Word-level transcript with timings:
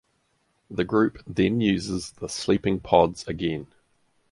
The 0.71 0.83
group 0.83 1.21
then 1.27 1.61
uses 1.61 2.13
the 2.13 2.27
sleeping 2.27 2.79
pods 2.79 3.23
again. 3.27 3.67